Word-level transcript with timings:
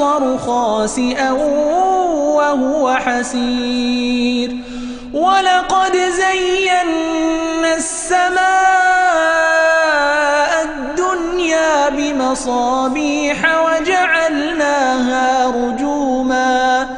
البصر 0.00 0.38
خاسئا 0.38 1.30
وهو 1.30 2.94
حسير. 2.94 4.56
ولقد 5.14 5.96
زينا 5.96 7.76
السماء 7.76 8.38
الدنيا 10.64 11.88
بمصابيح 11.88 13.38
وجعلناها 13.64 15.46
رجوما 15.46 16.88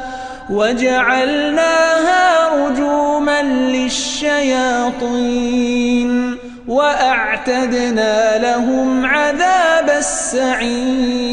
وجعلناها 0.49 2.49
رجوما 2.55 3.41
للشياطين 3.41 4.51
وأعتدنا 6.67 8.37
لهم 8.37 9.05
عذاب 9.05 9.89
السعير. 9.89 11.30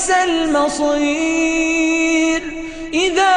وبئس 0.00 0.10
المصير. 0.24 1.62
إذا 2.94 3.36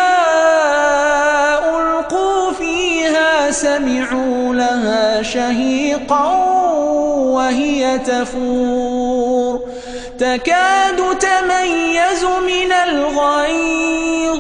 ألقوا 1.66 2.52
فيها 2.52 3.52
سمعوا 3.52 4.56
لها 4.56 5.22
شهيقا 5.24 6.28
وهي 7.16 8.00
تفور. 8.00 9.60
تكاد 10.20 11.18
تميز 11.20 12.24
من 12.24 12.72
الغيظ. 12.72 14.40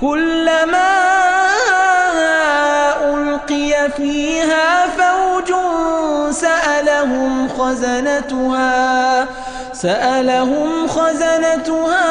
كلما 0.00 0.98
ألقي 3.04 3.90
فيها 3.96 4.86
فوج 4.86 5.54
سألهم 6.30 7.48
خزنتها. 7.48 9.26
سألهم 9.82 10.88
خزنتها 10.88 12.08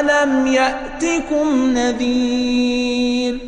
ألم 0.00 0.46
يأتكم 0.46 1.74
نذير 1.74 3.38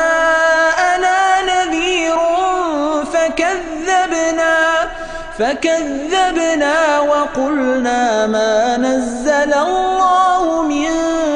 نذير 1.42 2.18
فكذبنا 3.14 4.56
فكذبنا 5.40 7.00
وقلنا 7.00 8.28
ما 8.28 8.78
نزل 8.78 9.54
الله 9.54 10.62
من 10.62 10.88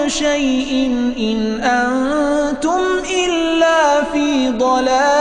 شيء 0.10 0.88
إن 1.18 1.62
أنتم 1.64 2.82
إلا 3.10 4.04
في 4.14 4.50
ضلال 4.50 5.21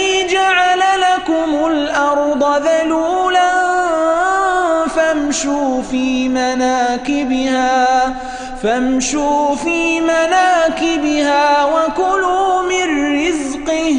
فامشوا 5.41 5.81
في 5.81 6.29
مناكبها 6.29 8.15
فامشوا 8.63 9.55
في 9.55 10.01
مناكبها 10.01 11.65
وكلوا 11.65 12.61
من 12.61 13.15
رزقه 13.27 13.95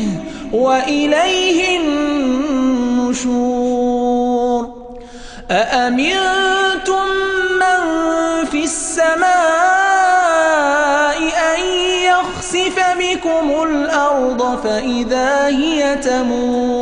وإليه 0.52 1.78
النشور. 3.00 3.62
أأمنتم 5.50 7.06
من 7.60 7.81
في 8.50 8.64
السماء 8.64 9.22
أن 11.54 11.60
يخسف 12.04 12.76
بكم 12.98 13.62
الأرض 13.62 14.60
فإذا 14.64 15.47
هي 15.47 15.97
تمور؟ 15.97 16.81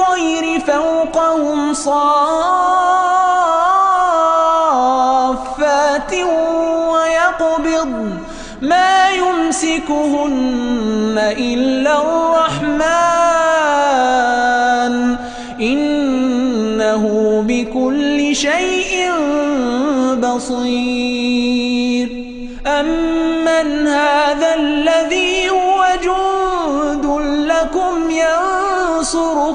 الطير 0.00 0.60
فوقهم 0.60 1.74
صافات 1.74 2.12
ويقبض 6.92 8.10
ما 8.62 9.10
يمسكهن 9.10 10.34
إلا 11.38 12.02
الرحمن. 12.02 12.80
إنه 15.60 17.04
بكل 17.48 18.36
شيء 18.36 19.10
بصير. 20.14 22.08
أمن 22.66 23.86
هذا 23.86 24.29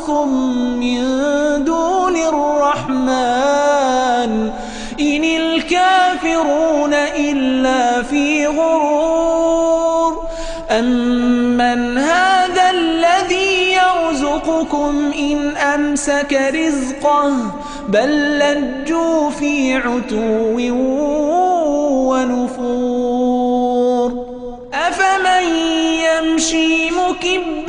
ينصركم 0.05 0.29
من 0.79 1.03
دون 1.63 2.15
الرحمن 2.15 3.21
إن 4.99 5.23
الكافرون 5.23 6.93
إلا 6.93 8.03
في 8.03 8.47
غرور 8.47 10.27
أمن 10.71 11.97
هذا 11.97 12.69
الذي 12.69 13.73
يرزقكم 13.73 15.11
إن 15.19 15.57
أمسك 15.57 16.51
رزقه 16.53 17.33
بل 17.89 18.39
لجوا 18.39 19.29
في 19.29 19.75
عتو 19.75 20.59
ونفور 22.09 23.45
أفمن 24.73 25.55
يمشي 26.05 26.91
مكبا 26.91 27.64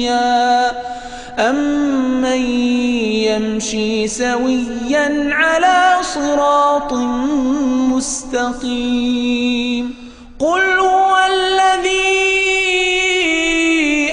سويا 0.00 0.72
أمن 1.38 2.42
يمشي 3.28 4.08
سويا 4.08 5.30
على 5.32 5.96
صراط 6.02 6.92
مستقيم. 7.92 9.94
قل 10.38 10.78
هو 10.78 11.16
الذي 11.32 12.20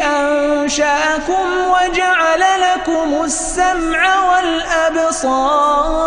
أنشأكم 0.02 1.48
وجعل 1.72 2.42
لكم 2.62 3.24
السمع 3.24 4.02
والأبصار 4.32 5.98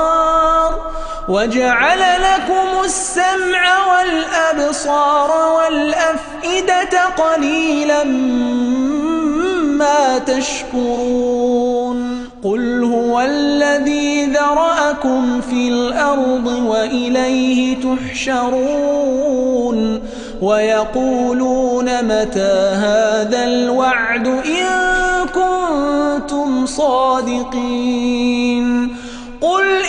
وجعل 1.28 2.00
لكم 2.00 2.84
السمع 2.84 3.86
والأبصار 3.86 5.30
والأفئدة 5.56 7.04
قليلا 7.04 8.04
ما 9.80 10.18
تشكرون 10.18 12.00
قل 12.44 12.84
هو 12.84 13.20
الذي 13.20 14.24
ذرأكم 14.24 15.40
في 15.40 15.68
الأرض 15.68 16.46
وإليه 16.46 17.76
تحشرون 17.76 19.20
ويقولون 20.42 21.84
متى 21.84 22.72
هذا 22.74 23.44
الوعد 23.44 24.26
إن 24.26 24.66
كنتم 25.34 26.66
صادقين 26.66 28.10
قل 29.40 29.79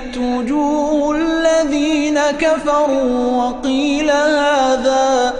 سيئت 0.00 0.16
وجوه 0.16 1.16
الذين 1.16 2.20
كفروا 2.40 3.42
وقيل 3.42 4.10
هذا 4.10 5.34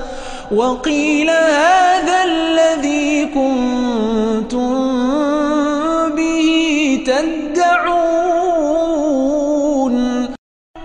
وقيل 0.54 1.30
هذا 1.30 2.24
الذي 2.24 3.24
كنتم 3.24 4.74
به 6.16 6.48
تدعون. 7.06 8.34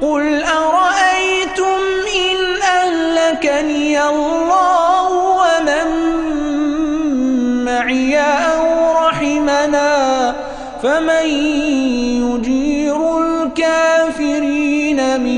قل 0.01 0.43
أرأيتم 0.43 1.79
إن 2.15 2.37
أهلكني 2.61 4.01
الله 4.09 5.09
ومن 5.41 5.87
معي 7.65 8.19
أو 8.19 8.91
رحمنا 9.07 10.35
فمن 10.83 11.54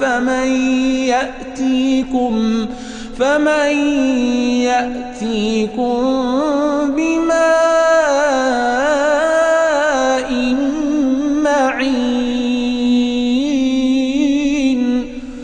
فمن 0.00 0.48
يأتيكم 1.06 2.66
فمن 3.18 3.72
يأتيكم 4.62 6.02
بماء 6.96 7.77